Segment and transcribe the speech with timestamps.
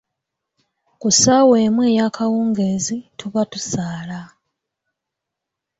[0.99, 4.21] Ku ssaawa emu ey’akawungeezi tuba tusaala.